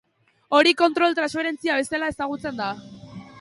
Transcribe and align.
Hori 0.59 0.71
kontrol-transferentzia 0.79 1.77
bezala 1.81 2.09
ezagutzen 2.15 2.59
da. 2.65 2.73